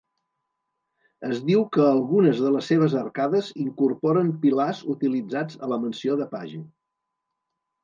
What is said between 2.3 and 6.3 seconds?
de les seves arcades incorporen pilars utilitzats a la mansió